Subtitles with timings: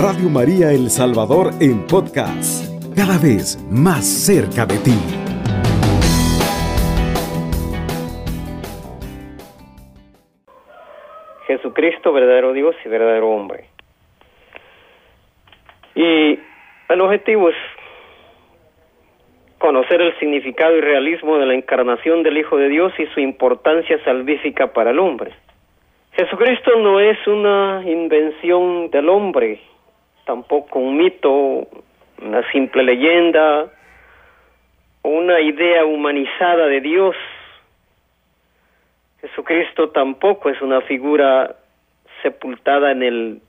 [0.00, 4.94] Radio María El Salvador en podcast, cada vez más cerca de ti.
[11.48, 13.64] Jesucristo, verdadero Dios y verdadero hombre.
[15.96, 16.38] Y
[16.88, 17.56] el objetivo es
[19.58, 23.98] conocer el significado y realismo de la encarnación del Hijo de Dios y su importancia
[24.04, 25.32] salvífica para el hombre.
[26.12, 29.60] Jesucristo no es una invención del hombre,
[30.28, 31.66] tampoco un mito,
[32.20, 33.72] una simple leyenda,
[35.02, 37.16] una idea humanizada de Dios.
[39.22, 41.56] Jesucristo tampoco es una figura
[42.22, 43.40] sepultada en el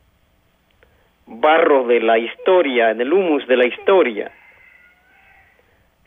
[1.26, 4.32] barro de la historia, en el humus de la historia,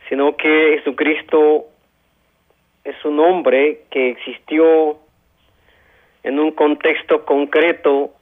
[0.09, 1.65] sino que Jesucristo
[2.83, 4.97] es un hombre que existió
[6.23, 8.15] en un contexto concreto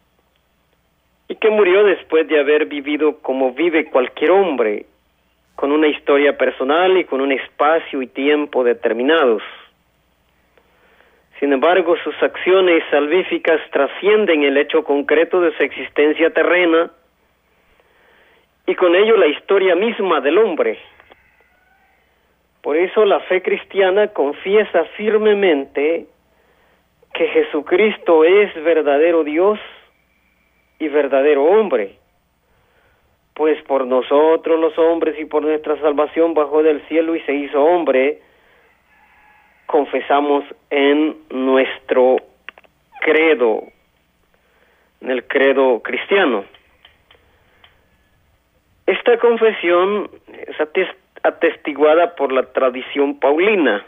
[1.31, 4.85] y que murió después de haber vivido como vive cualquier hombre,
[5.55, 9.41] con una historia personal y con un espacio y tiempo determinados.
[11.39, 16.91] Sin embargo, sus acciones salvíficas trascienden el hecho concreto de su existencia terrena
[18.67, 20.79] y con ello la historia misma del hombre.
[22.61, 26.07] Por eso la fe cristiana confiesa firmemente
[27.13, 29.57] que Jesucristo es verdadero Dios
[30.81, 31.95] y verdadero hombre,
[33.35, 37.63] pues por nosotros los hombres y por nuestra salvación bajó del cielo y se hizo
[37.63, 38.19] hombre,
[39.67, 42.17] confesamos en nuestro
[42.99, 43.61] credo,
[45.01, 46.45] en el credo cristiano.
[48.87, 50.09] Esta confesión
[50.47, 50.87] es
[51.21, 53.85] atestiguada por la tradición paulina,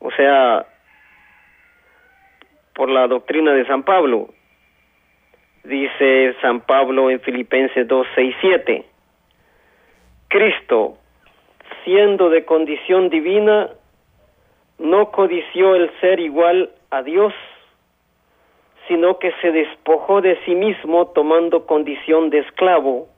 [0.00, 0.66] o sea,
[2.74, 4.28] por la doctrina de San Pablo.
[5.68, 8.84] Dice San Pablo en Filipenses 2, 6, 7.
[10.28, 10.96] Cristo,
[11.84, 13.68] siendo de condición divina,
[14.78, 17.34] no codició el ser igual a Dios,
[18.86, 23.08] sino que se despojó de sí mismo tomando condición de esclavo,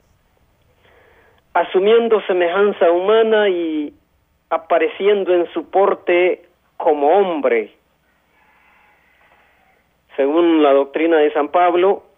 [1.54, 3.94] asumiendo semejanza humana y
[4.48, 6.42] apareciendo en su porte
[6.76, 7.70] como hombre.
[10.16, 12.09] Según la doctrina de San Pablo,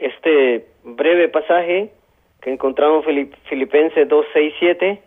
[0.00, 1.90] este breve pasaje
[2.40, 5.02] que encontramos en Filipenses 2, 6, 7,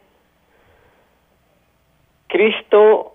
[2.28, 3.14] Cristo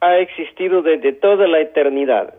[0.00, 2.34] ha existido desde toda la eternidad.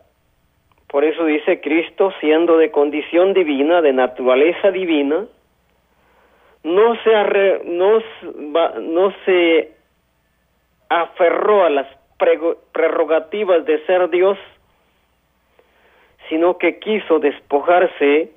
[0.87, 5.25] Por eso dice Cristo, siendo de condición divina, de naturaleza divina,
[6.63, 7.99] no se, no,
[8.79, 9.71] no se
[10.89, 11.87] aferró a las
[12.71, 14.37] prerrogativas de ser Dios,
[16.33, 18.31] sino que quiso despojarse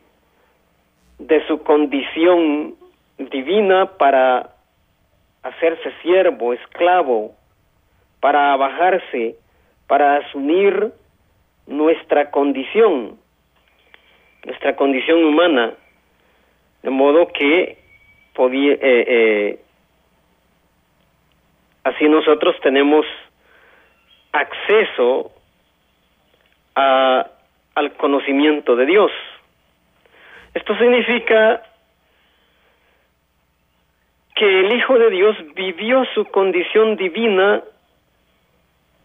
[1.18, 2.74] de su condición
[3.16, 4.50] divina para
[5.42, 7.34] hacerse siervo, esclavo,
[8.20, 9.36] para bajarse,
[9.86, 10.92] para asumir
[11.66, 13.18] nuestra condición,
[14.44, 15.72] nuestra condición humana,
[16.82, 17.78] de modo que
[18.38, 19.60] eh, eh,
[21.82, 23.06] así nosotros tenemos
[24.32, 25.32] acceso
[26.74, 27.30] a,
[27.76, 29.12] al conocimiento de Dios.
[30.54, 31.62] Esto significa
[34.34, 37.62] que el Hijo de Dios vivió su condición divina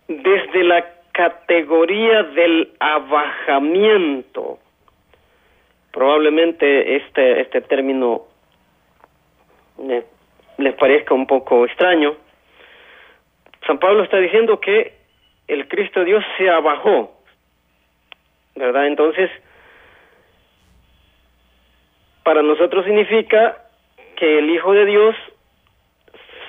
[0.08, 4.60] desde la categoría del abajamiento.
[5.92, 8.24] Probablemente este, este término
[10.58, 12.16] les parezca un poco extraño.
[13.68, 14.94] San Pablo está diciendo que
[15.48, 17.21] el Cristo Dios se abajó,
[18.56, 18.88] ¿verdad?
[18.88, 19.30] Entonces,
[22.24, 23.58] para nosotros significa
[24.16, 25.16] que el Hijo de Dios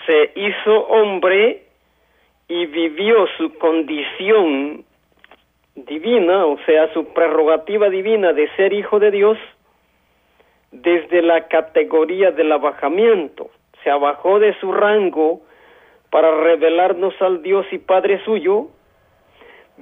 [0.06, 1.64] se hizo hombre
[2.48, 4.84] y vivió su condición
[5.74, 9.38] divina, o sea, su prerrogativa divina de ser Hijo de Dios,
[10.70, 13.50] desde la categoría del abajamiento.
[13.82, 15.42] Se abajó de su rango
[16.10, 18.68] para revelarnos al Dios y Padre suyo,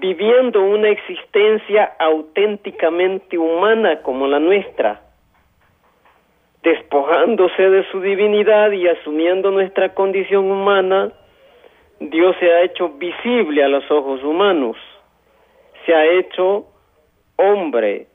[0.01, 5.03] viviendo una existencia auténticamente humana como la nuestra,
[6.63, 11.13] despojándose de su divinidad y asumiendo nuestra condición humana,
[12.01, 14.77] Dios se ha hecho visible a los ojos humanos,
[15.85, 16.67] se ha hecho
[17.37, 18.07] hombre,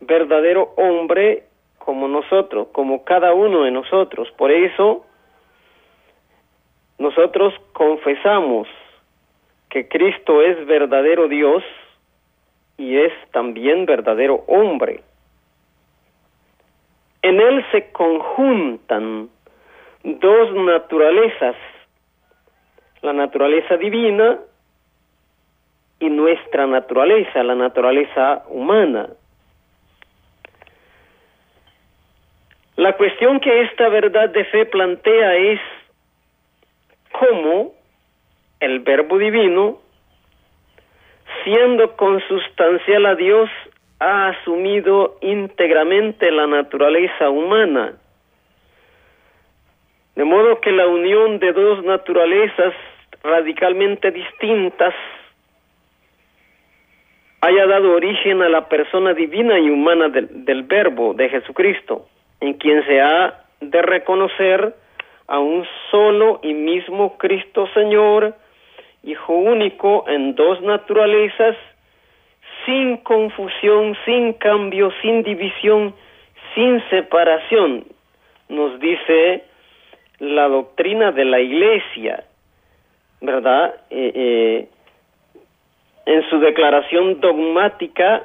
[0.00, 1.44] verdadero hombre
[1.78, 4.30] como nosotros, como cada uno de nosotros.
[4.36, 5.06] Por eso
[6.98, 8.68] nosotros confesamos
[9.70, 11.62] que Cristo es verdadero Dios
[12.76, 15.02] y es también verdadero hombre.
[17.22, 19.30] En él se conjuntan
[20.02, 21.54] dos naturalezas,
[23.02, 24.38] la naturaleza divina
[26.00, 29.10] y nuestra naturaleza, la naturaleza humana.
[32.76, 35.60] La cuestión que esta verdad de fe plantea es
[37.12, 37.79] cómo
[38.60, 39.78] el verbo divino,
[41.44, 43.50] siendo consustancial a Dios,
[43.98, 47.94] ha asumido íntegramente la naturaleza humana.
[50.16, 52.74] De modo que la unión de dos naturalezas
[53.22, 54.94] radicalmente distintas
[57.42, 62.06] haya dado origen a la persona divina y humana del, Verbo de Jesucristo,
[62.40, 64.74] en quien se ha de reconocer
[65.26, 68.34] a un solo y mismo Cristo Señor,
[69.02, 71.56] Hijo único en dos naturalezas,
[72.66, 75.94] sin confusión, sin cambio, sin división,
[76.54, 77.86] sin separación,
[78.48, 79.44] nos dice
[80.18, 82.24] la doctrina de la Iglesia,
[83.20, 83.74] ¿verdad?
[83.90, 84.68] Eh, eh,
[86.06, 88.24] en su declaración dogmática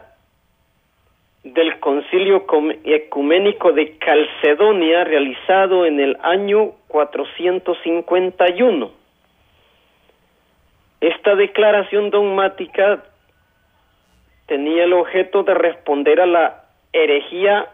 [1.44, 2.46] del Concilio
[2.84, 9.05] Ecuménico de Calcedonia realizado en el año 451.
[11.06, 13.04] Esta declaración dogmática
[14.48, 16.64] tenía el objeto de responder a la
[16.94, 17.68] herejía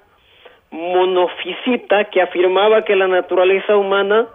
[0.69, 4.28] monofisita que afirmaba que la naturaleza humana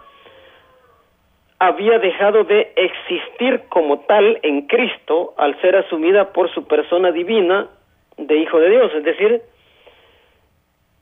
[1.59, 7.67] había dejado de existir como tal en Cristo al ser asumida por su persona divina
[8.17, 9.43] de Hijo de Dios, es decir,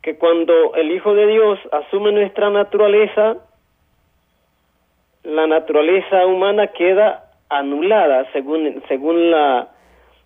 [0.01, 3.37] que cuando el Hijo de Dios asume nuestra naturaleza,
[5.23, 7.24] la naturaleza humana queda
[7.57, 9.69] anulada según, según la,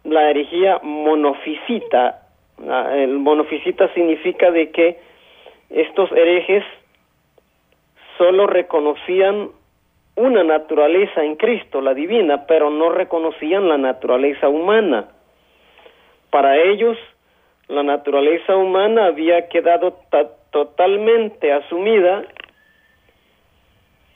[0.04, 2.22] la herejía monofisita.
[2.94, 5.00] El monofisita significa de que
[5.70, 6.64] estos herejes
[8.18, 9.50] solo reconocían
[10.16, 15.08] una naturaleza en Cristo, la divina, pero no reconocían la naturaleza humana.
[16.30, 16.98] Para ellos,
[17.70, 19.98] la naturaleza humana había quedado
[20.52, 22.24] totalmente asumida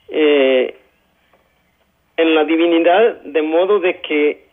[0.10, 0.76] eh,
[2.18, 4.44] en la divinidad, de modo de que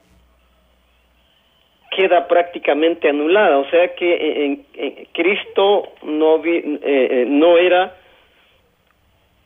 [1.91, 7.97] queda prácticamente anulada, o sea que en, Cristo no, eh, eh, no era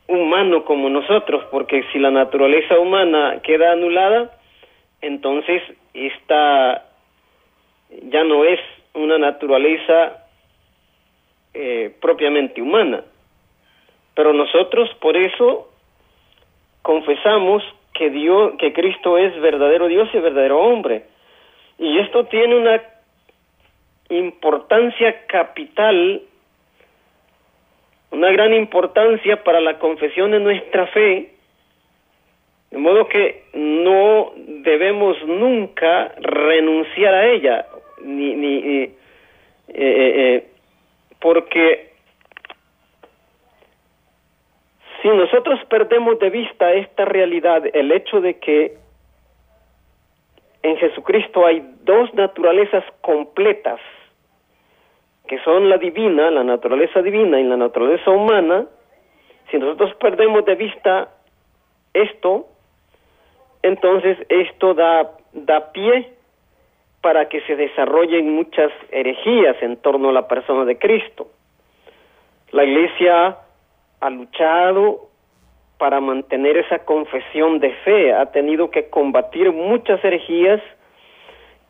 [0.06, 4.38] humano como nosotros, porque si la naturaleza humana queda anulada,
[5.00, 5.62] entonces
[5.94, 6.84] esta
[8.02, 8.60] ya no es
[8.92, 10.24] una naturaleza
[11.54, 13.02] eh, propiamente humana.
[14.14, 15.70] Pero nosotros por eso
[16.82, 17.62] confesamos
[17.94, 21.04] que Dios, que Cristo es verdadero Dios y verdadero hombre.
[21.78, 22.82] Y esto tiene una
[24.10, 26.22] importancia capital
[28.14, 31.32] una gran importancia para la confesión de nuestra fe,
[32.70, 37.66] de modo que no debemos nunca renunciar a ella,
[38.04, 38.92] ni, ni eh,
[39.68, 40.46] eh, eh,
[41.20, 41.93] porque
[45.04, 48.78] si nosotros perdemos de vista esta realidad, el hecho de que
[50.62, 53.78] en Jesucristo hay dos naturalezas completas,
[55.26, 58.64] que son la divina, la naturaleza divina y la naturaleza humana,
[59.50, 61.10] si nosotros perdemos de vista
[61.92, 62.46] esto,
[63.62, 66.14] entonces esto da, da pie
[67.02, 71.26] para que se desarrollen muchas herejías en torno a la persona de Cristo.
[72.52, 73.36] La Iglesia
[74.04, 75.08] ha luchado
[75.78, 80.60] para mantener esa confesión de fe, ha tenido que combatir muchas herejías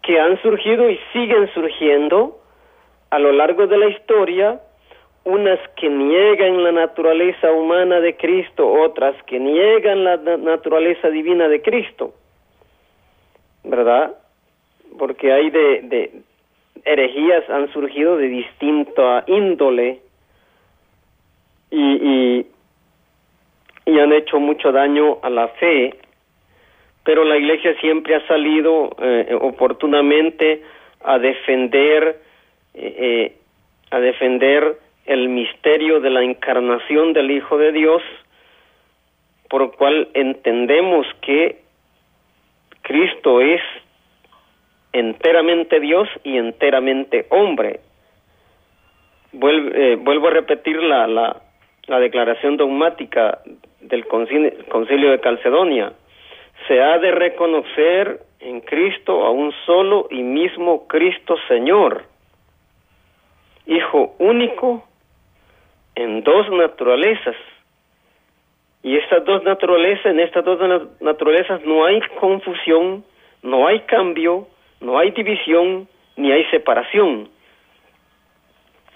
[0.02, 2.40] que han surgido y siguen surgiendo,
[3.10, 4.60] a lo largo de la historia,
[5.24, 11.62] unas que niegan la naturaleza humana de Cristo, otras que niegan la naturaleza divina de
[11.62, 12.14] Cristo,
[13.62, 14.12] ¿verdad?
[14.98, 16.12] Porque hay de, de
[16.84, 20.03] herejías han surgido de distinta índole
[21.74, 22.46] y,
[23.86, 25.94] y, han hecho mucho daño a la fe,
[27.04, 30.62] pero la Iglesia siempre ha salido eh, oportunamente
[31.02, 32.20] a defender
[32.74, 33.36] eh, eh,
[33.90, 38.02] a defender el misterio de la encarnación del Hijo de Dios,
[39.48, 41.60] por lo cual entendemos que
[42.82, 43.60] Cristo es
[44.92, 47.80] enteramente Dios y enteramente hombre.
[49.32, 51.42] Eh, vuelvo a repetir la, la,
[51.86, 53.40] la declaración dogmática
[53.80, 55.92] del concilio de Calcedonia.
[56.66, 62.04] Se ha de reconocer en Cristo a un solo y mismo Cristo Señor
[63.66, 64.84] Hijo único
[65.94, 67.36] en dos naturalezas.
[68.82, 70.58] Y estas dos naturalezas, en estas dos
[71.00, 73.04] naturalezas no hay confusión,
[73.42, 74.46] no hay cambio,
[74.80, 77.30] no hay división, ni hay separación.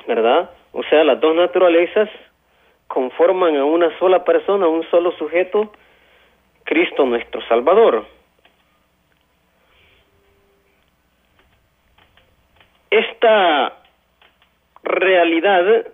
[0.07, 0.51] ¿Verdad?
[0.73, 2.11] O sea, las dos naturalezas
[2.89, 5.73] conforman a una sola persona, un solo sujeto,
[6.65, 8.07] Cristo nuestro Salvador.
[12.91, 13.75] Esta
[14.83, 15.87] realidad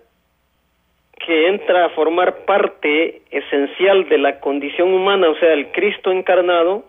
[1.25, 6.85] que entra a formar parte esencial de la condición humana, o sea, el Cristo encarnado,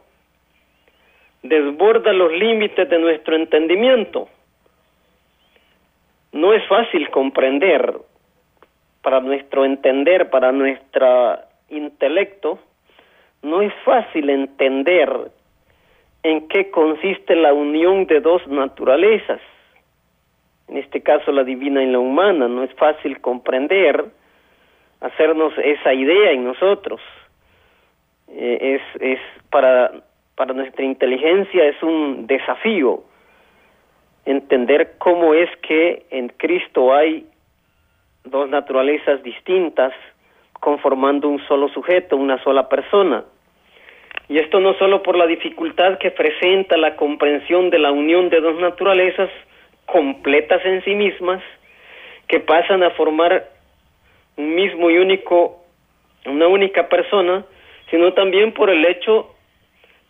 [1.43, 4.29] desborda los límites de nuestro entendimiento.
[6.33, 7.95] No es fácil comprender
[9.07, 12.59] para nuestro entender, para nuestro intelecto,
[13.41, 15.31] no es fácil entender
[16.25, 19.41] en qué consiste la unión de dos naturalezas,
[20.67, 24.07] en este caso la divina y la humana, no es fácil comprender,
[25.01, 27.01] hacernos esa idea en nosotros.
[28.27, 29.21] Eh, es, es
[29.51, 29.93] para,
[30.35, 33.05] para nuestra inteligencia es un desafío
[34.25, 37.25] entender cómo es que en Cristo hay
[38.26, 39.92] dos naturalezas distintas
[40.61, 43.25] conformando un solo sujeto, una sola persona.
[44.28, 48.40] Y esto no solo por la dificultad que presenta la comprensión de la unión de
[48.40, 49.30] dos naturalezas
[49.87, 51.42] completas en sí mismas,
[52.26, 53.49] que pasan a formar
[54.37, 55.62] un mismo y único,
[56.25, 57.45] una única persona,
[57.90, 59.33] sino también por el hecho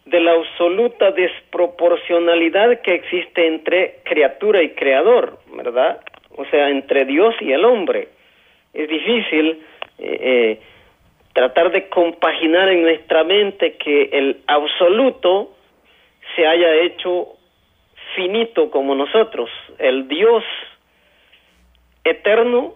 [0.07, 6.01] de la absoluta desproporcionalidad que existe entre criatura y creador, ¿verdad?
[6.37, 8.09] O sea, entre Dios y el hombre.
[8.73, 9.63] Es difícil
[9.99, 10.61] eh, eh,
[11.33, 15.53] tratar de compaginar en nuestra mente que el absoluto
[16.35, 17.29] se haya hecho
[18.15, 20.45] finito como nosotros, el Dios
[22.05, 22.75] eterno,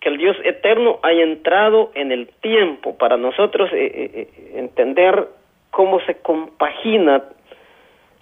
[0.00, 2.96] que el Dios eterno haya entrado en el tiempo.
[2.96, 5.28] Para nosotros eh, entender
[5.70, 7.24] cómo se compagina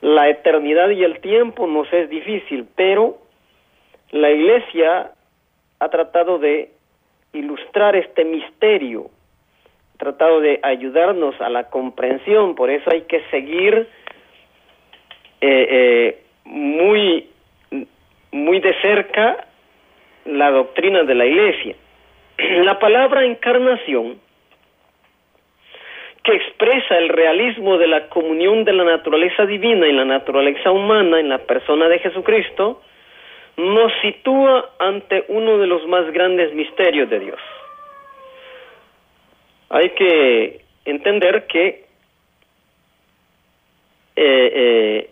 [0.01, 3.19] la eternidad y el tiempo nos es difícil, pero
[4.17, 5.13] la Iglesia
[5.79, 6.71] ha tratado de
[7.33, 9.11] ilustrar este misterio,
[9.95, 13.89] ha tratado de ayudarnos a la comprensión, por eso hay que seguir
[15.41, 17.29] eh, eh, muy,
[18.33, 19.47] muy de cerca
[20.25, 21.77] la doctrina de la Iglesia.
[22.65, 24.19] La palabra encarnación,
[26.23, 31.21] que expresa el realismo de la comunión de la naturaleza divina y la naturaleza humana
[31.21, 32.83] en la persona de Jesucristo,
[33.57, 37.41] nos sitúa ante uno de los más grandes misterios de Dios.
[39.71, 41.87] Hay que entender que
[44.17, 45.11] eh, eh,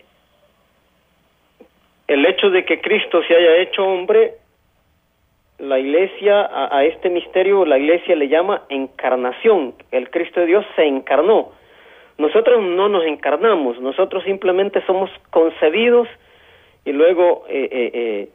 [2.07, 4.35] el hecho de que Cristo se haya hecho hombre,
[5.57, 9.73] la iglesia, a, este misterio, la iglesia le llama encarnación.
[9.91, 11.51] El Cristo de Dios se encarnó.
[12.17, 16.07] Nosotros no nos encarnamos, nosotros simplemente somos concebidos
[16.85, 18.29] y luego eh, eh,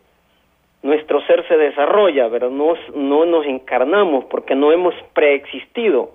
[0.83, 6.13] nuestro ser se desarrolla, pero no, no nos encarnamos porque no hemos preexistido.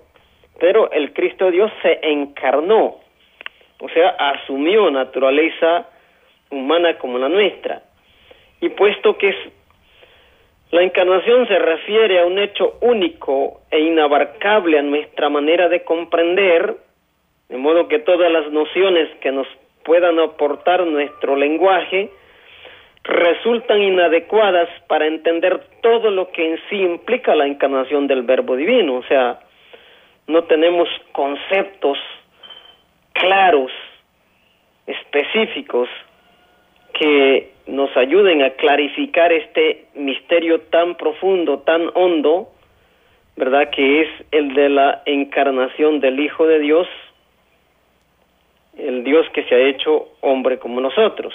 [0.58, 2.96] Pero el Cristo Dios se encarnó,
[3.80, 5.86] o sea, asumió naturaleza
[6.50, 7.82] humana como la nuestra.
[8.60, 9.34] Y puesto que
[10.70, 16.76] la encarnación se refiere a un hecho único e inabarcable a nuestra manera de comprender,
[17.48, 19.46] de modo que todas las nociones que nos
[19.84, 22.10] puedan aportar nuestro lenguaje
[23.06, 28.96] resultan inadecuadas para entender todo lo que en sí implica la encarnación del verbo divino,
[28.96, 29.38] o sea,
[30.26, 31.98] no tenemos conceptos
[33.12, 33.70] claros,
[34.86, 35.88] específicos,
[36.98, 42.48] que nos ayuden a clarificar este misterio tan profundo, tan hondo,
[43.36, 43.70] ¿verdad?
[43.70, 46.88] Que es el de la encarnación del Hijo de Dios,
[48.78, 51.34] el Dios que se ha hecho hombre como nosotros.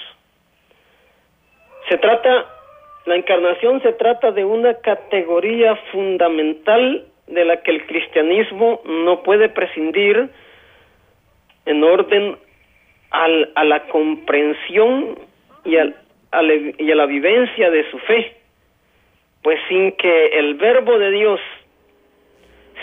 [1.90, 2.46] Se trata,
[3.06, 9.50] la encarnación se trata de una categoría fundamental de la que el cristianismo no puede
[9.50, 10.30] prescindir
[11.66, 12.38] en orden
[13.12, 15.18] al, a la comprensión
[15.64, 15.96] y, al,
[16.32, 18.36] a la, y a la vivencia de su fe,
[19.44, 21.40] pues sin que el verbo de Dios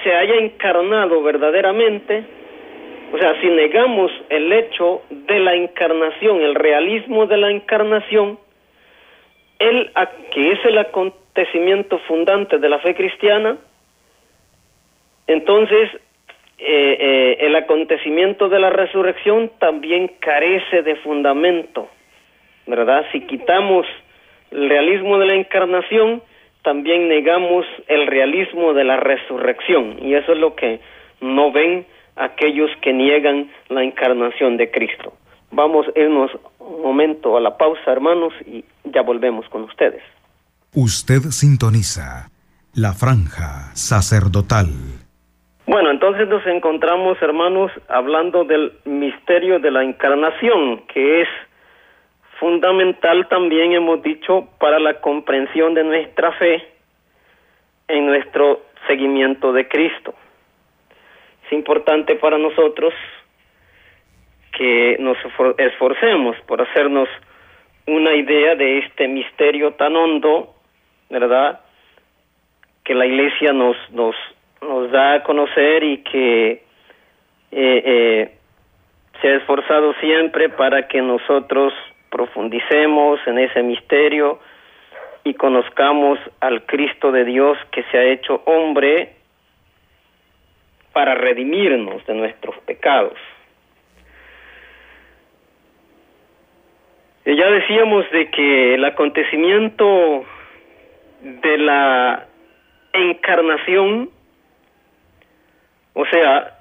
[0.02, 2.24] se haya encarnado verdaderamente,
[3.12, 8.38] o sea, si negamos el hecho de la encarnación, el realismo de la encarnación,
[9.58, 9.90] el,
[10.32, 13.56] que es el acontecimiento fundante de la fe cristiana,
[15.26, 15.90] entonces
[16.58, 21.88] eh, eh, el acontecimiento de la resurrección también carece de fundamento,
[22.66, 23.06] ¿verdad?
[23.12, 23.86] Si quitamos
[24.50, 26.22] el realismo de la encarnación,
[26.62, 30.80] también negamos el realismo de la resurrección y eso es lo que
[31.20, 31.86] no ven
[32.16, 35.12] aquellos que niegan la encarnación de Cristo.
[35.50, 40.02] Vamos a irnos un momento a la pausa, hermanos, y ya volvemos con ustedes.
[40.74, 42.30] Usted sintoniza
[42.74, 44.68] la franja sacerdotal.
[45.66, 51.28] Bueno, entonces nos encontramos, hermanos, hablando del misterio de la encarnación, que es
[52.38, 56.62] fundamental también, hemos dicho, para la comprensión de nuestra fe
[57.88, 60.14] en nuestro seguimiento de Cristo.
[61.46, 62.92] Es importante para nosotros
[64.52, 65.16] que nos
[65.58, 67.08] esforcemos por hacernos
[67.86, 70.54] una idea de este misterio tan hondo,
[71.10, 71.60] ¿verdad?
[72.84, 74.16] Que la Iglesia nos nos
[74.60, 76.62] nos da a conocer y que eh,
[77.52, 78.34] eh,
[79.20, 81.72] se ha esforzado siempre para que nosotros
[82.10, 84.40] profundicemos en ese misterio
[85.24, 89.14] y conozcamos al Cristo de Dios que se ha hecho hombre
[90.92, 93.18] para redimirnos de nuestros pecados.
[97.17, 100.24] Y ya decíamos de que el acontecimiento
[101.20, 102.26] de la
[102.92, 104.08] encarnación,
[105.92, 106.54] o sea,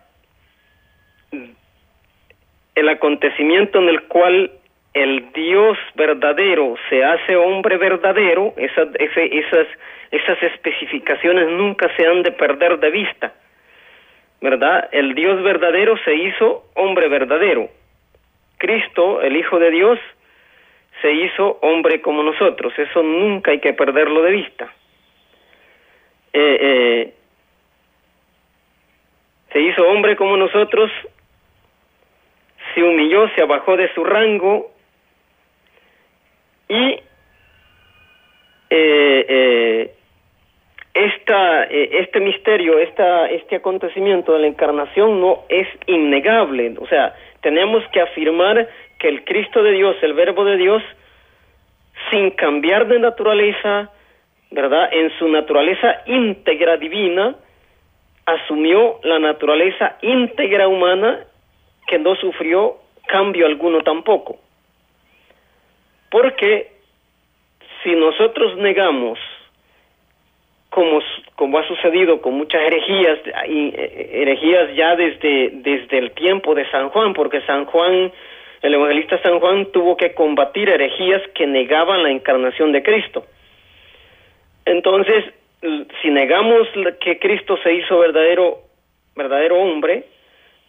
[2.75, 4.51] el acontecimiento en el cual
[4.93, 9.67] el Dios verdadero se hace hombre verdadero, esas, esas,
[10.11, 13.33] esas especificaciones nunca se han de perder de vista,
[14.41, 14.89] ¿verdad?
[14.91, 17.69] El Dios verdadero se hizo hombre verdadero.
[18.57, 19.99] Cristo, el Hijo de Dios,
[21.01, 24.73] se hizo hombre como nosotros, eso nunca hay que perderlo de vista.
[26.33, 27.13] Eh, eh,
[29.51, 30.91] se hizo hombre como nosotros,
[32.73, 34.71] se humilló, se abajó de su rango
[36.69, 36.99] y
[38.69, 39.91] eh, eh,
[40.93, 46.75] esta, eh, este misterio, esta, este acontecimiento de la encarnación no es innegable.
[46.79, 48.67] O sea, tenemos que afirmar
[48.99, 50.83] que el Cristo de Dios, el Verbo de Dios,
[52.09, 53.91] sin cambiar de naturaleza,
[54.51, 54.89] ¿verdad?
[54.91, 57.35] En su naturaleza íntegra divina,
[58.25, 61.25] asumió la naturaleza íntegra humana
[61.87, 64.37] que no sufrió cambio alguno tampoco.
[66.11, 66.71] Porque
[67.83, 69.17] si nosotros negamos,
[70.69, 70.99] como,
[71.35, 76.89] como ha sucedido con muchas herejías, eh, herejías ya desde, desde el tiempo de San
[76.89, 78.11] Juan, porque San Juan,
[78.61, 83.25] el evangelista San Juan tuvo que combatir herejías que negaban la encarnación de Cristo.
[84.65, 85.25] Entonces,
[86.01, 86.67] si negamos
[86.99, 88.59] que Cristo se hizo verdadero,
[89.15, 90.05] verdadero hombre,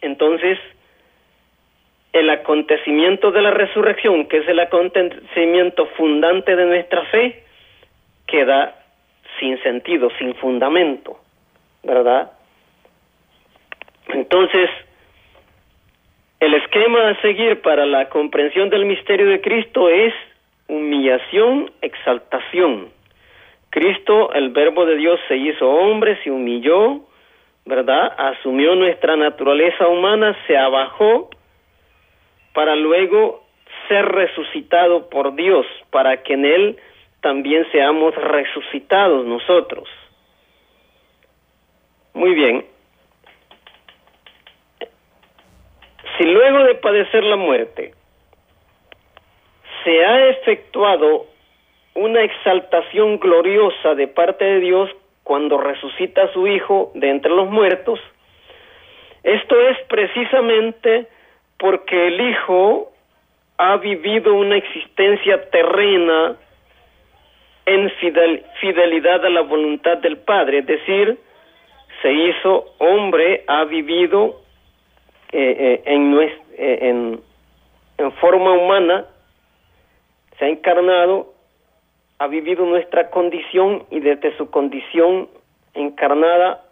[0.01, 0.57] entonces
[2.13, 7.43] el acontecimiento de la resurrección, que es el acontecimiento fundante de nuestra fe,
[8.25, 8.75] queda
[9.39, 11.19] sin sentido, sin fundamento,
[11.83, 12.31] ¿verdad?
[14.07, 14.69] Entonces,
[16.39, 20.13] el esquema a seguir para la comprensión del misterio de Cristo es
[20.67, 22.89] humillación, exaltación.
[23.69, 27.01] Cristo, el verbo de Dios, se hizo hombre, se humilló,
[27.65, 28.13] ¿verdad?
[28.17, 31.29] Asumió nuestra naturaleza humana, se abajó
[32.53, 33.43] para luego
[33.87, 36.77] ser resucitado por Dios, para que en Él
[37.21, 39.89] también seamos resucitados nosotros.
[42.13, 42.65] Muy bien.
[46.19, 47.93] Si luego de padecer la muerte
[49.85, 51.27] se ha efectuado
[51.95, 54.89] una exaltación gloriosa de parte de Dios
[55.23, 58.01] cuando resucita a su Hijo de entre los muertos,
[59.23, 61.07] esto es precisamente
[61.57, 62.91] porque el Hijo
[63.57, 66.35] ha vivido una existencia terrena
[67.65, 67.89] en
[68.59, 71.17] fidelidad a la voluntad del Padre, es decir,
[72.01, 74.41] se hizo hombre, ha vivido
[75.31, 77.21] eh, eh, eh, en,
[77.97, 79.05] en forma humana,
[80.37, 81.33] se ha encarnado,
[82.19, 85.29] ha vivido nuestra condición y desde su condición
[85.73, 86.63] encarnada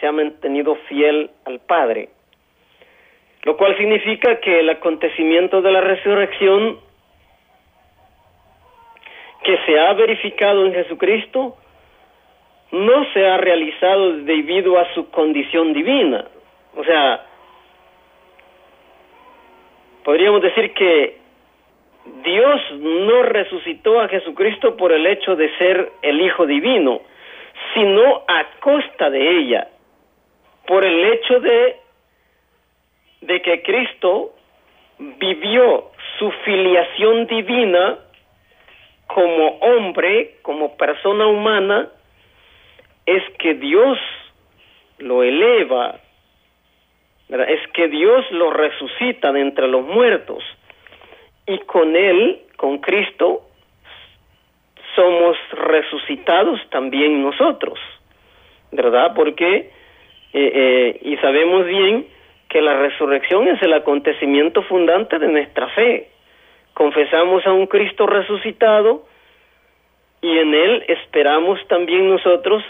[0.00, 2.10] se ha mantenido fiel al Padre
[3.46, 6.80] lo cual significa que el acontecimiento de la resurrección
[9.44, 11.56] que se ha verificado en Jesucristo
[12.72, 16.24] no se ha realizado debido a su condición divina.
[16.76, 17.24] O sea,
[20.06, 21.18] podríamos decir que
[22.22, 27.00] Dios no resucitó a Jesucristo por el hecho de ser el Hijo Divino,
[27.74, 29.66] sino a costa de ella,
[30.64, 31.76] por el hecho de
[33.22, 34.30] de que Cristo
[34.98, 35.90] vivió
[36.20, 37.98] su filiación divina
[39.08, 41.88] como hombre, como persona humana,
[43.06, 43.98] es que Dios
[44.98, 45.98] lo eleva,
[47.28, 50.44] es que Dios lo resucita de entre los muertos
[51.46, 53.42] y con Él, con Cristo,
[54.94, 57.78] somos resucitados también nosotros,
[58.72, 59.12] ¿verdad?
[59.14, 59.70] Porque, eh,
[60.32, 62.06] eh, y sabemos bien
[62.48, 66.08] que la resurrección es el acontecimiento fundante de nuestra fe.
[66.74, 69.04] Confesamos a un Cristo resucitado
[70.22, 72.62] y en Él esperamos también nosotros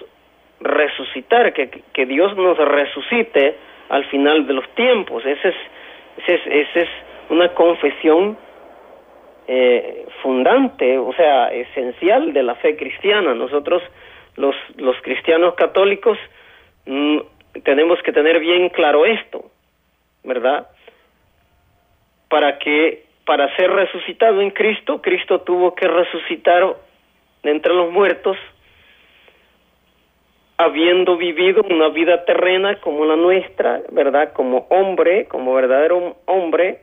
[0.60, 3.56] resucitar, que, que Dios nos resucite
[3.88, 5.24] al final de los tiempos.
[5.24, 5.54] Esa es,
[6.18, 6.88] ese es, ese es
[7.28, 8.36] una confesión
[9.48, 13.34] eh, fundante, o sea, esencial de la fe cristiana.
[13.34, 13.82] Nosotros,
[14.36, 16.18] los, los cristianos católicos,
[16.86, 17.18] mm,
[17.64, 19.50] tenemos que tener bien claro esto,
[20.24, 20.68] ¿verdad?
[22.28, 26.76] Para que, para ser resucitado en Cristo, Cristo tuvo que resucitar
[27.42, 28.36] entre los muertos
[30.58, 34.32] habiendo vivido una vida terrena como la nuestra, ¿verdad?
[34.32, 36.80] Como hombre, como verdadero hombre,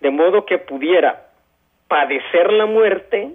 [0.00, 1.28] de modo que pudiera
[1.88, 3.30] padecer la muerte,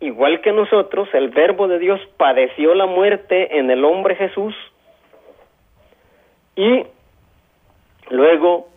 [0.00, 4.54] igual que nosotros, el verbo de Dios padeció la muerte en el hombre Jesús,
[6.56, 6.84] y
[8.10, 8.68] luego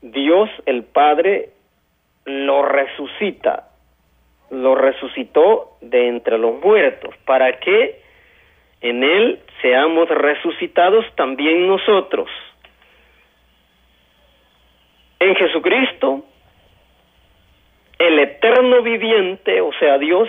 [0.00, 1.50] Dios el Padre
[2.24, 3.68] lo resucita
[4.50, 8.00] lo resucitó de entre los muertos, para que
[8.80, 12.28] en él seamos resucitados también nosotros.
[15.18, 16.24] En Jesucristo,
[17.98, 20.28] el eterno viviente, o sea Dios,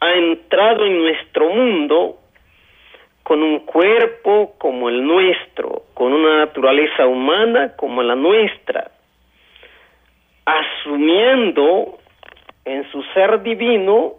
[0.00, 2.16] ha entrado en nuestro mundo
[3.22, 8.90] con un cuerpo como el nuestro, con una naturaleza humana como la nuestra,
[10.44, 11.99] asumiendo
[12.64, 14.14] en su ser divino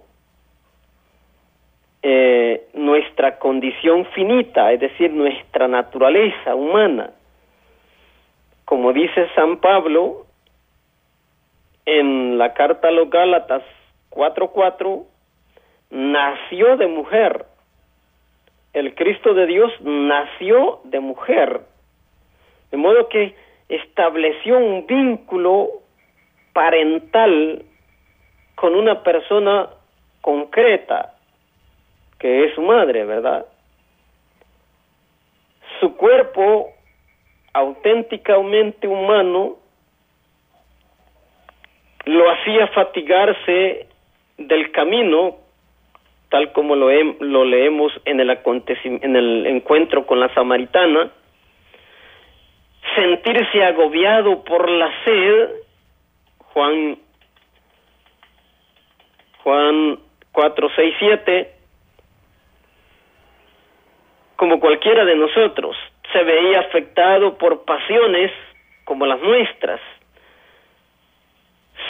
[2.03, 7.11] eh, nuestra condición finita, es decir, nuestra naturaleza humana.
[8.65, 10.25] Como dice San Pablo
[11.85, 13.63] en la carta a los Gálatas
[14.09, 15.05] 4:4,
[15.91, 17.45] nació de mujer.
[18.73, 21.61] El Cristo de Dios nació de mujer.
[22.71, 23.35] De modo que
[23.69, 25.69] estableció un vínculo
[26.53, 27.65] parental
[28.61, 29.69] con una persona
[30.21, 31.15] concreta,
[32.19, 33.47] que es su madre, ¿verdad?
[35.79, 36.69] Su cuerpo
[37.53, 39.55] auténticamente humano
[42.05, 43.87] lo hacía fatigarse
[44.37, 45.37] del camino,
[46.29, 51.09] tal como lo, lo leemos en el, en el encuentro con la samaritana,
[52.93, 55.49] sentirse agobiado por la sed,
[56.53, 56.99] Juan
[59.43, 59.99] Juan
[60.31, 61.51] 4, 6, 7,
[64.35, 65.75] como cualquiera de nosotros,
[66.11, 68.31] se veía afectado por pasiones
[68.85, 69.79] como las nuestras.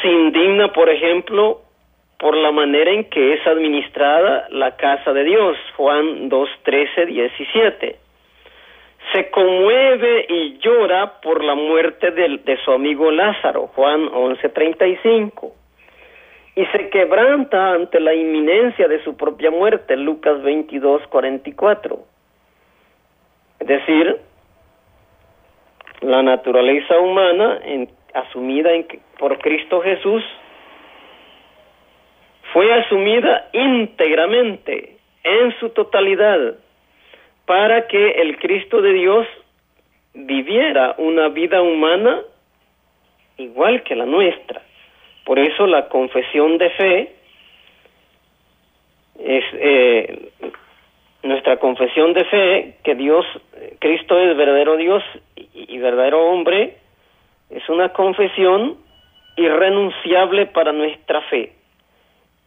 [0.01, 1.61] Se indigna, por ejemplo,
[2.17, 7.99] por la manera en que es administrada la casa de Dios, Juan 2, 13, 17.
[9.13, 15.60] Se conmueve y llora por la muerte de, de su amigo Lázaro, Juan 11, 35
[16.55, 21.99] y se quebranta ante la inminencia de su propia muerte, Lucas 22, 44.
[23.59, 24.17] Es decir,
[26.01, 28.85] la naturaleza humana en, asumida en,
[29.17, 30.23] por Cristo Jesús
[32.51, 36.55] fue asumida íntegramente, en su totalidad,
[37.45, 39.27] para que el Cristo de Dios
[40.13, 42.21] viviera una vida humana
[43.37, 44.61] igual que la nuestra.
[45.25, 47.15] Por eso la confesión de fe
[49.19, 50.31] es eh,
[51.23, 53.25] nuestra confesión de fe que Dios,
[53.79, 55.03] Cristo es verdadero Dios
[55.35, 56.77] y, verdadero hombre,
[57.49, 58.77] es una confesión
[59.37, 61.53] irrenunciable para nuestra fe.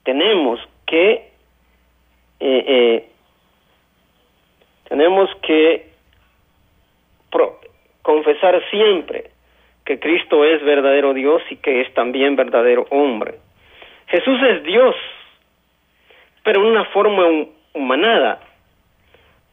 [0.03, 1.31] Tenemos que
[2.41, 3.09] eh, eh,
[4.89, 5.95] tenemos que
[8.03, 9.34] confesar siempre
[9.85, 13.35] que Cristo es verdadero Dios y que es también verdadero hombre.
[14.07, 14.95] Jesús es Dios,
[16.43, 17.27] pero en una forma
[17.73, 18.41] humanada.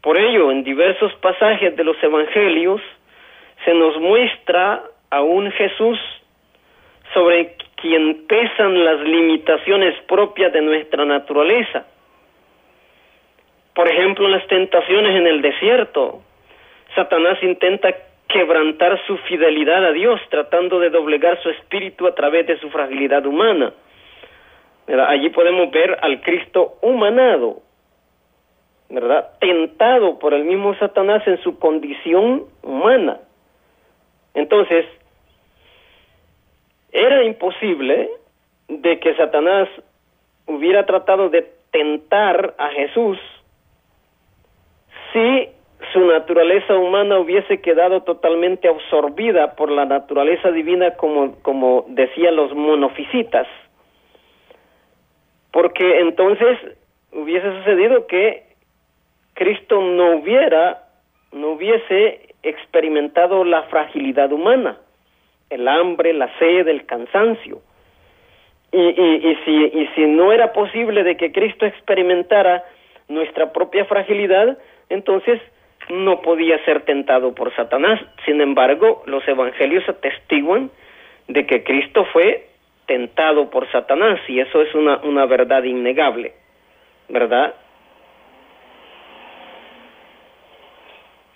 [0.01, 2.81] Por ello, en diversos pasajes de los evangelios
[3.65, 5.99] se nos muestra a un Jesús
[7.13, 11.85] sobre quien pesan las limitaciones propias de nuestra naturaleza.
[13.73, 16.21] Por ejemplo, en las tentaciones en el desierto,
[16.95, 17.93] Satanás intenta
[18.31, 23.25] quebrantar su fidelidad a Dios, tratando de doblegar su espíritu a través de su fragilidad
[23.25, 23.73] humana.
[25.07, 27.61] Allí podemos ver al Cristo humanado,
[28.89, 29.29] ¿verdad?
[29.39, 33.19] Tentado por el mismo Satanás en su condición humana.
[34.33, 34.85] Entonces,
[36.91, 38.09] era imposible
[38.67, 39.69] de que Satanás
[40.45, 43.17] hubiera tratado de tentar a Jesús
[45.13, 45.49] si
[45.93, 52.53] su naturaleza humana hubiese quedado totalmente absorbida por la naturaleza divina como, como decían los
[52.53, 53.47] monofisitas.
[55.51, 56.57] Porque entonces
[57.11, 58.43] hubiese sucedido que
[59.33, 60.87] Cristo no hubiera,
[61.31, 64.77] no hubiese experimentado la fragilidad humana,
[65.49, 67.61] el hambre, la sed, el cansancio.
[68.71, 72.63] Y, y, y, si, y si no era posible de que Cristo experimentara
[73.09, 74.57] nuestra propia fragilidad,
[74.89, 75.41] entonces
[75.89, 77.99] no podía ser tentado por Satanás.
[78.25, 80.71] Sin embargo, los evangelios atestiguan
[81.27, 82.47] de que Cristo fue
[82.85, 86.33] tentado por Satanás y eso es una, una verdad innegable,
[87.09, 87.55] ¿verdad?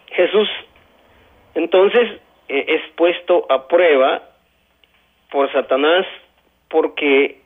[0.07, 0.49] Jesús
[1.55, 4.21] entonces eh, es puesto a prueba
[5.31, 6.05] por Satanás
[6.69, 7.41] porque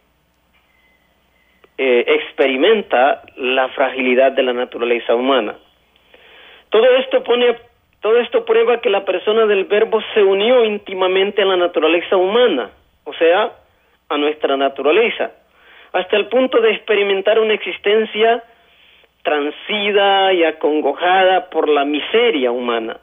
[1.78, 5.56] eh, experimenta la fragilidad de la naturaleza humana.
[6.70, 7.56] Todo esto pone,
[8.02, 12.72] todo esto prueba que la persona del Verbo se unió íntimamente a la naturaleza humana,
[13.06, 13.52] o sea,
[14.10, 15.32] a nuestra naturaleza,
[15.94, 18.44] hasta el punto de experimentar una existencia
[19.24, 23.00] transida y acongojada por la miseria humana.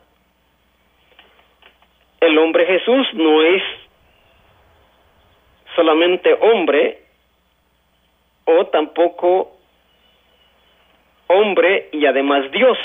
[2.20, 3.62] El hombre Jesús no es
[5.76, 7.02] solamente hombre
[8.46, 9.52] o tampoco
[11.26, 12.78] hombre y además Dios.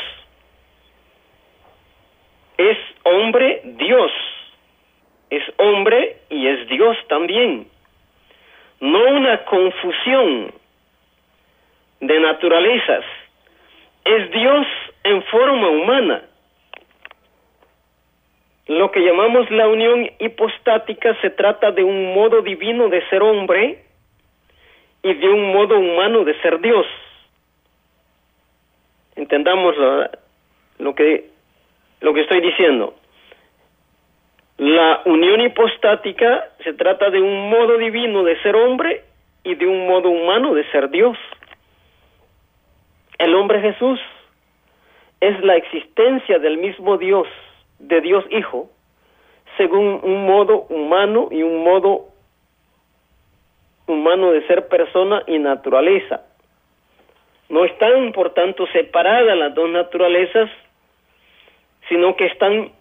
[2.57, 2.77] Es
[3.21, 4.11] hombre Dios.
[5.29, 7.67] Es hombre y es Dios también.
[8.79, 10.53] No una confusión
[12.01, 13.05] de naturalezas.
[14.03, 14.67] Es Dios
[15.03, 16.23] en forma humana.
[18.67, 23.83] Lo que llamamos la unión hipostática se trata de un modo divino de ser hombre
[25.03, 26.85] y de un modo humano de ser Dios.
[29.15, 29.75] Entendamos
[30.79, 31.29] lo, que
[31.99, 32.95] lo que estoy diciendo.
[34.61, 39.03] La unión hipostática se trata de un modo divino de ser hombre
[39.43, 41.17] y de un modo humano de ser Dios.
[43.17, 43.99] El hombre Jesús
[45.19, 47.27] es la existencia del mismo Dios
[47.79, 48.69] de Dios Hijo
[49.57, 52.09] según un modo humano y un modo
[53.87, 56.21] humano de ser persona y naturaleza.
[57.49, 60.51] No están, por tanto, separadas las dos naturalezas,
[61.89, 62.73] sino que están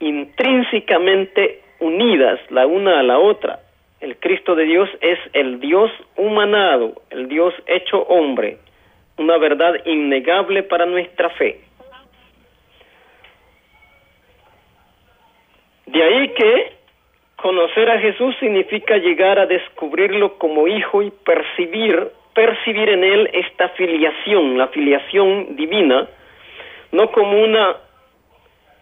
[0.00, 3.60] intrínsecamente unidas la una a la otra.
[4.00, 8.58] El Cristo de Dios es el Dios humanado, el Dios hecho hombre,
[9.18, 11.60] una verdad innegable para nuestra fe.
[15.86, 16.72] De ahí que
[17.36, 23.70] conocer a Jesús significa llegar a descubrirlo como hijo y percibir, percibir en él esta
[23.70, 26.08] filiación, la filiación divina,
[26.92, 27.76] no como una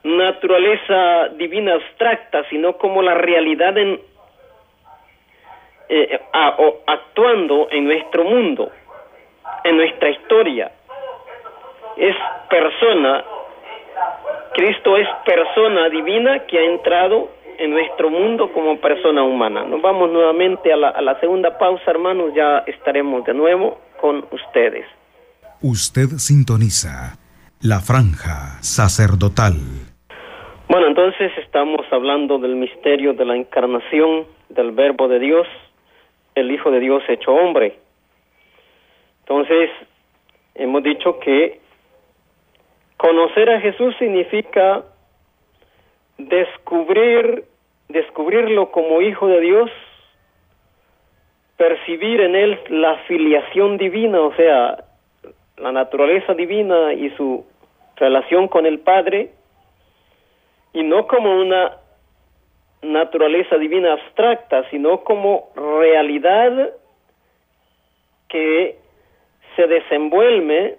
[0.04, 4.00] naturaleza divina abstracta, sino como la realidad en,
[5.88, 6.20] eh,
[6.86, 8.70] actuando en nuestro mundo,
[9.64, 10.72] en nuestra historia.
[11.96, 12.16] Es
[12.48, 13.24] persona
[14.58, 19.64] Cristo es persona divina que ha entrado en nuestro mundo como persona humana.
[19.64, 24.24] Nos vamos nuevamente a la, a la segunda pausa, hermanos, ya estaremos de nuevo con
[24.32, 24.84] ustedes.
[25.62, 27.18] Usted sintoniza
[27.60, 29.54] la franja sacerdotal.
[30.68, 35.46] Bueno, entonces estamos hablando del misterio de la encarnación del Verbo de Dios,
[36.34, 37.78] el Hijo de Dios hecho hombre.
[39.20, 39.70] Entonces,
[40.54, 41.60] hemos dicho que
[42.98, 44.82] Conocer a Jesús significa
[46.18, 47.44] descubrir,
[47.88, 49.70] descubrirlo como hijo de Dios,
[51.56, 54.84] percibir en él la filiación divina, o sea,
[55.58, 57.46] la naturaleza divina y su
[57.94, 59.30] relación con el Padre,
[60.72, 61.76] y no como una
[62.82, 66.70] naturaleza divina abstracta, sino como realidad
[68.28, 68.76] que
[69.56, 70.76] se desenvuelve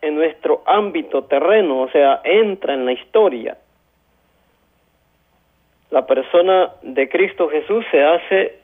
[0.00, 3.58] en nuestro ámbito terreno, o sea, entra en la historia.
[5.90, 8.58] La persona de Cristo Jesús se hace,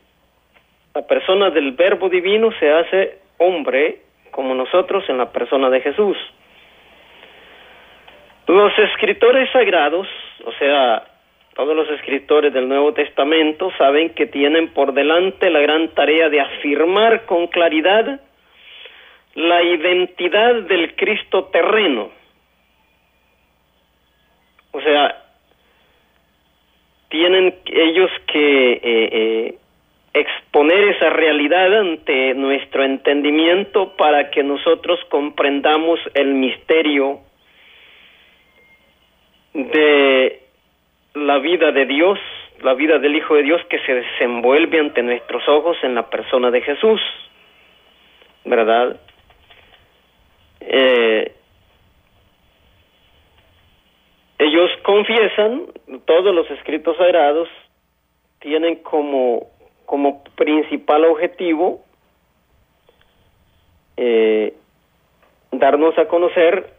[0.95, 6.17] la persona del Verbo Divino se hace hombre como nosotros en la persona de Jesús.
[8.47, 10.07] Los escritores sagrados
[10.45, 11.05] o sea,
[11.55, 16.41] todos los escritores del Nuevo Testamento saben que tienen por delante la gran tarea de
[16.41, 18.21] afirmar con claridad
[19.35, 22.11] la identidad del Cristo terreno.
[24.73, 25.23] O sea,
[27.09, 29.59] tienen ellos que eh, eh,
[30.13, 37.21] exponer esa realidad ante nuestro entendimiento para que nosotros comprendamos el misterio
[39.55, 40.43] de
[41.15, 42.19] la vida de Dios,
[42.63, 46.51] la vida del Hijo de Dios que se desenvuelve ante nuestros ojos en la persona
[46.51, 47.01] de Jesús,
[48.45, 49.01] ¿verdad?
[50.61, 51.35] Eh,
[54.39, 55.67] ellos confiesan,
[56.05, 57.49] todos los escritos sagrados
[58.41, 59.47] tienen como,
[59.87, 61.85] como principal objetivo
[63.97, 64.55] eh,
[65.53, 66.75] darnos a conocer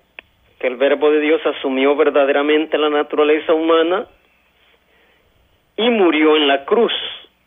[0.65, 4.07] que el verbo de Dios asumió verdaderamente la naturaleza humana
[5.77, 6.91] y murió en la cruz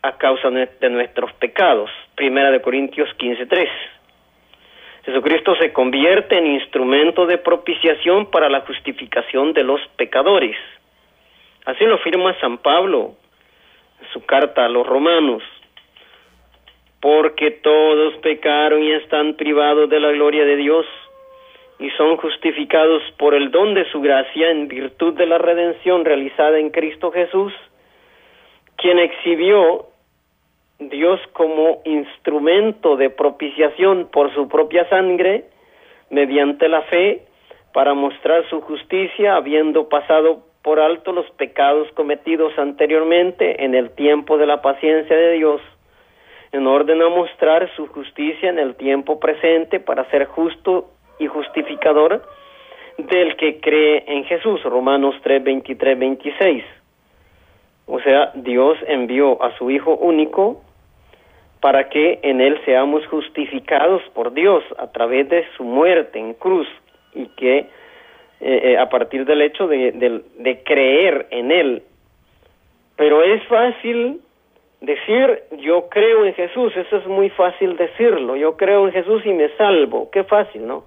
[0.01, 1.89] a causa de nuestros pecados.
[2.15, 3.67] Primera de Corintios 15:3.
[5.03, 10.55] Jesucristo se convierte en instrumento de propiciación para la justificación de los pecadores.
[11.65, 13.15] Así lo afirma San Pablo
[14.01, 15.43] en su carta a los romanos.
[17.01, 20.85] Porque todos pecaron y están privados de la gloria de Dios
[21.79, 26.59] y son justificados por el don de su gracia en virtud de la redención realizada
[26.59, 27.53] en Cristo Jesús,
[28.75, 29.85] quien exhibió
[30.79, 35.45] Dios como instrumento de propiciación por su propia sangre,
[36.09, 37.23] mediante la fe,
[37.73, 44.37] para mostrar su justicia, habiendo pasado por alto los pecados cometidos anteriormente en el tiempo
[44.37, 45.61] de la paciencia de Dios,
[46.51, 52.23] en orden a mostrar su justicia en el tiempo presente para ser justo y justificador
[52.97, 54.61] del que cree en Jesús.
[54.63, 56.63] Romanos 3, 23, 26.
[57.87, 60.61] O sea, Dios envió a su Hijo único
[61.59, 66.67] para que en él seamos justificados por Dios a través de su muerte en cruz
[67.13, 67.67] y que eh,
[68.41, 69.91] eh, a partir del hecho de,
[70.37, 71.83] de, creer en él.
[72.95, 74.21] Pero es fácil
[74.79, 79.33] decir yo creo en Jesús, eso es muy fácil decirlo, yo creo en Jesús y
[79.33, 80.85] me salvo, qué fácil, ¿no?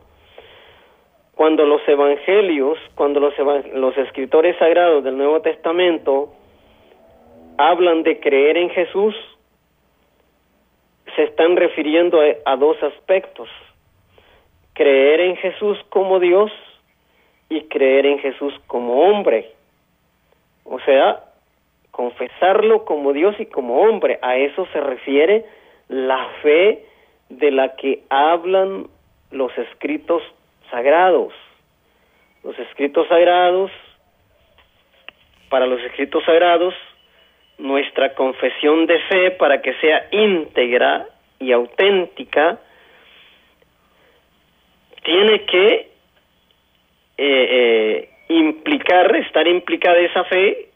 [1.35, 6.33] Cuando los evangelios, cuando los, escritores sagrados del Nuevo Testamento
[7.57, 9.15] hablan de creer en Jesús,
[11.17, 13.49] se están refiriendo a, dos aspectos,
[14.75, 16.53] creer en Jesús como Dios
[17.49, 19.51] y creer en Jesús como hombre.
[20.65, 21.25] O sea,
[21.91, 24.19] confesarlo como Dios y como hombre.
[24.23, 25.45] A eso se refiere
[25.89, 26.85] la fe
[27.29, 28.87] de la que hablan
[29.31, 30.23] los escritos
[30.73, 31.33] sagrados.
[32.43, 33.71] Los escritos sagrados,
[35.49, 36.75] para los escritos sagrados,
[37.59, 41.07] nuestra confesión de fe para que sea íntegra
[41.39, 42.59] y auténtica,
[45.05, 45.75] tiene que
[47.19, 50.71] eh, eh, implicar, estar implicada esa fe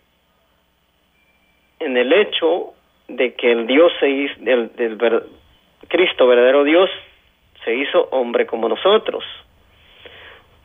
[1.81, 2.75] en el hecho
[3.09, 4.71] de que el Dios se hizo, del,
[5.89, 6.91] Cristo, verdadero Dios,
[7.65, 9.25] se hizo hombre como nosotros.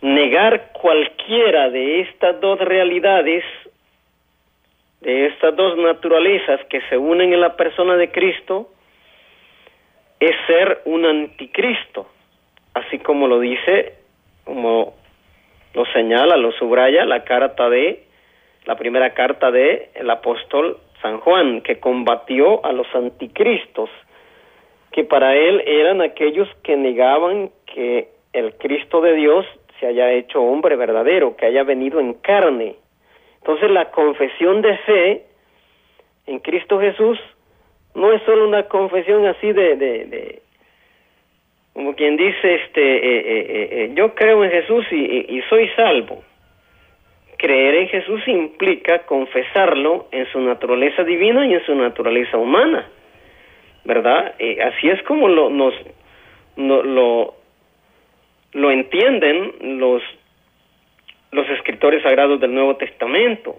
[0.02, 3.44] Negar cualquiera de estas dos realidades
[5.02, 8.70] de estas dos naturalezas que se unen en la persona de Cristo
[10.20, 12.08] es ser un anticristo,
[12.76, 13.96] así como lo dice,
[14.44, 14.94] como
[15.74, 18.04] lo señala, lo subraya la carta de,
[18.66, 23.90] la primera carta de el apóstol San Juan, que combatió a los anticristos,
[24.92, 29.46] que para él eran aquellos que negaban que el Cristo de Dios
[29.82, 32.76] se haya hecho hombre verdadero, que haya venido en carne,
[33.40, 35.26] entonces la confesión de fe
[36.28, 37.20] en Cristo Jesús
[37.96, 40.42] no es solo una confesión así de, de,
[41.74, 46.24] como quien dice, este, eh, eh, eh, yo creo en Jesús y, y, soy salvo.
[47.38, 52.88] Creer en Jesús implica confesarlo en su naturaleza divina y en su naturaleza humana,
[53.84, 54.36] ¿verdad?
[54.64, 55.74] así es como lo, nos,
[56.56, 57.34] no, lo,
[58.54, 60.02] lo entienden los
[61.32, 63.56] los escritores sagrados del Nuevo Testamento.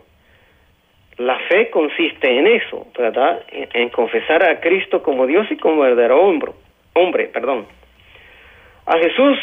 [1.17, 3.43] La fe consiste en eso, ¿verdad?
[3.51, 6.53] En, confesar a Cristo como Dios y como verdadero hombre,
[6.95, 7.67] hombre, perdón.
[8.87, 9.39] A Jesús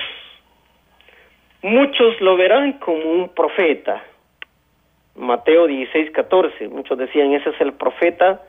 [1.62, 4.04] muchos lo verán como un profeta.
[5.16, 8.42] Mateo 16, 14, muchos decían, ese es el profeta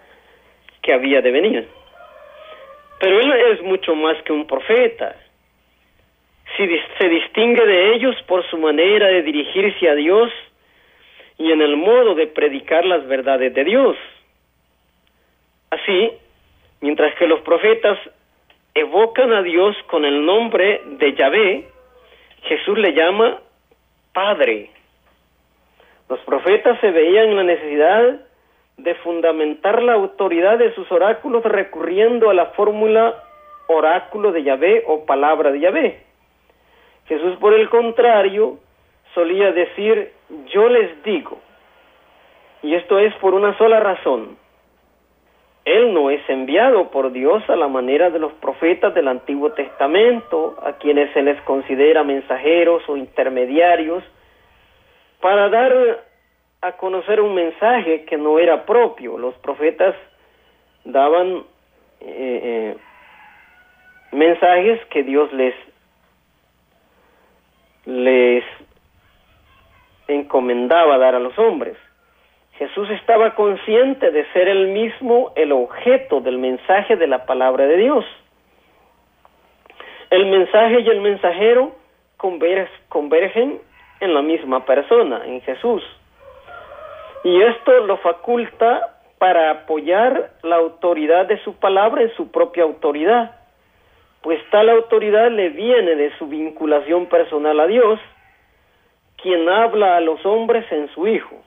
[0.83, 1.69] que había de venir.
[3.01, 5.17] Pero él es mucho más que un profeta
[6.57, 10.31] se distingue de ellos por su manera de dirigirse a Dios
[11.39, 13.97] y en el modo de predicar las verdades de Dios.
[15.71, 16.13] Así,
[16.81, 17.99] mientras que los profetas
[18.75, 21.69] evocan a Dios con el nombre de Yahvé,
[22.43, 23.41] Jesús le llama
[24.13, 24.71] Padre.
[26.09, 28.21] Los profetas se veían la necesidad
[28.77, 33.15] de fundamentar la autoridad de sus oráculos recurriendo a la fórmula
[33.69, 36.10] oráculo de Yahvé o palabra de Yahvé.
[37.11, 38.59] Jesús, por el contrario,
[39.15, 40.13] solía decir,
[40.47, 41.41] yo les digo,
[42.63, 44.39] y esto es por una sola razón,
[45.65, 50.57] él no es enviado por Dios a la manera de los profetas del Antiguo Testamento,
[50.63, 54.05] a quienes se les considera mensajeros o intermediarios,
[55.21, 56.05] para dar
[56.61, 59.19] a conocer un mensaje que no era propio.
[59.19, 59.97] Los profetas
[60.85, 61.43] daban
[62.03, 62.77] eh, eh,
[64.13, 65.57] mensajes que Dios les
[67.91, 68.45] les
[70.07, 71.77] encomendaba dar a los hombres.
[72.53, 77.77] Jesús estaba consciente de ser él mismo el objeto del mensaje de la palabra de
[77.77, 78.05] Dios.
[80.11, 81.73] El mensaje y el mensajero
[82.17, 83.61] convergen
[84.01, 85.83] en la misma persona, en Jesús.
[87.25, 93.40] Y esto lo faculta para apoyar la autoridad de su palabra en su propia autoridad,
[94.23, 97.99] pues tal autoridad le viene de su vinculación personal a Dios,
[99.17, 101.43] quien habla a los hombres en su Hijo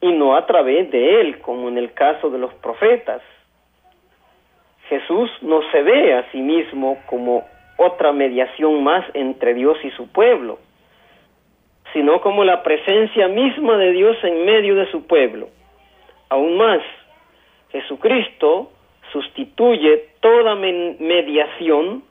[0.00, 3.22] y no a través de él, como en el caso de los profetas.
[4.88, 7.44] Jesús no se ve a sí mismo como
[7.76, 10.58] otra mediación más entre Dios y su pueblo,
[11.92, 15.48] sino como la presencia misma de Dios en medio de su pueblo.
[16.28, 16.80] Aún más,
[17.70, 18.70] Jesucristo
[19.22, 22.02] sustituye toda mediación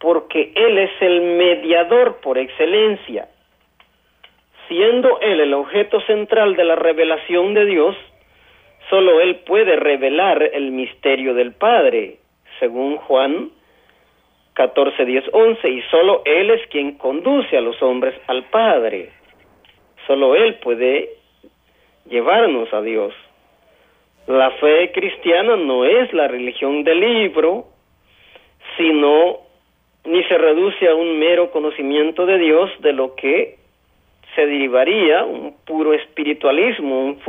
[0.00, 3.28] porque Él es el mediador por excelencia
[4.68, 7.96] siendo Él el objeto central de la revelación de Dios,
[8.88, 12.18] solo Él puede revelar el misterio del Padre,
[12.60, 13.50] según Juan
[14.52, 19.10] 14, 10, 11, y solo Él es quien conduce a los hombres al Padre.
[20.06, 21.10] Solo Él puede
[22.06, 23.14] llevarnos a Dios.
[24.28, 27.64] La fe cristiana no es la religión del libro,
[28.76, 29.38] sino
[30.04, 33.56] ni se reduce a un mero conocimiento de Dios de lo que
[34.34, 37.20] se derivaría un puro espiritualismo, un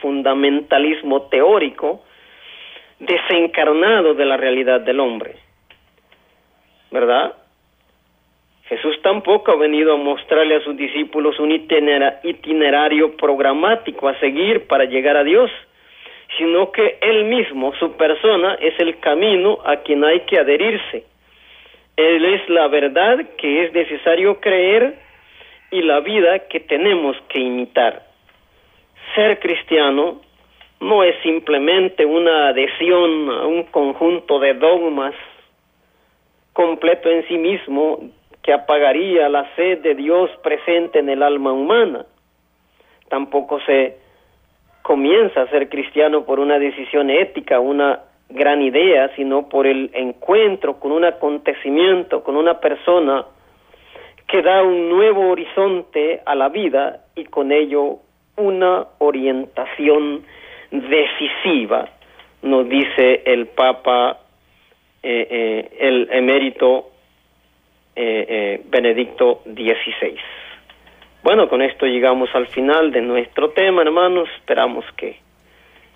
[0.00, 2.04] fundamentalismo teórico
[3.00, 5.34] desencarnado de la realidad del hombre.
[6.92, 7.34] ¿Verdad?
[8.66, 14.84] Jesús tampoco ha venido a mostrarle a sus discípulos un itinerario programático a seguir para
[14.84, 15.50] llegar a Dios,
[16.36, 21.04] sino que Él mismo, su persona, es el camino a quien hay que adherirse.
[21.96, 24.98] Él es la verdad que es necesario creer
[25.70, 28.02] y la vida que tenemos que imitar.
[29.14, 30.20] Ser cristiano
[30.80, 35.14] no es simplemente una adhesión a un conjunto de dogmas
[36.52, 38.00] completo en sí mismo
[38.42, 42.06] que apagaría la sed de Dios presente en el alma humana.
[43.08, 43.99] Tampoco se
[44.82, 50.78] comienza a ser cristiano por una decisión ética, una gran idea, sino por el encuentro
[50.78, 53.24] con un acontecimiento, con una persona
[54.26, 57.98] que da un nuevo horizonte a la vida y con ello
[58.36, 60.24] una orientación
[60.70, 61.88] decisiva,
[62.42, 64.20] nos dice el Papa,
[65.02, 66.90] eh, eh, el emérito
[67.96, 70.16] eh, Benedicto XVI.
[71.22, 74.28] Bueno, con esto llegamos al final de nuestro tema, hermanos.
[74.38, 75.18] Esperamos que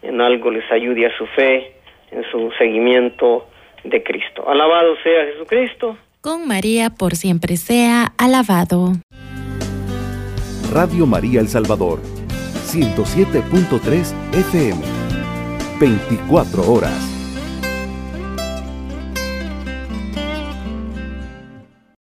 [0.02, 1.72] en algo les ayude a su fe,
[2.10, 3.46] en su seguimiento
[3.84, 4.48] de Cristo.
[4.48, 8.94] Alabado sea Jesucristo con María por siempre sea alabado.
[10.72, 12.00] Radio María El Salvador,
[12.64, 14.80] 107.3 FM,
[15.78, 17.13] 24 horas.